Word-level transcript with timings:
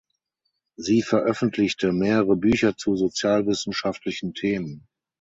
Sie 0.77 1.03
veröffentlichte 1.03 1.93
mehrere 1.93 2.35
Bücher 2.35 2.75
zu 2.75 2.95
sozialwissenschaftlichen 2.95 4.33
Themen. 4.33 4.87